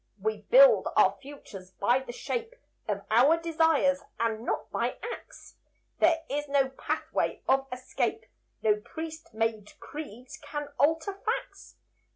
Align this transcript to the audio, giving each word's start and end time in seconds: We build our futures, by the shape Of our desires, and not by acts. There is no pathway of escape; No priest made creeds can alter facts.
We 0.19 0.41
build 0.49 0.87
our 0.97 1.15
futures, 1.21 1.69
by 1.73 1.99
the 1.99 2.11
shape 2.11 2.55
Of 2.87 3.05
our 3.11 3.37
desires, 3.37 3.99
and 4.19 4.41
not 4.43 4.71
by 4.71 4.97
acts. 5.03 5.57
There 5.99 6.23
is 6.27 6.47
no 6.47 6.69
pathway 6.69 7.43
of 7.47 7.67
escape; 7.71 8.25
No 8.63 8.77
priest 8.81 9.31
made 9.31 9.73
creeds 9.79 10.39
can 10.41 10.69
alter 10.79 11.13
facts. 11.13 11.75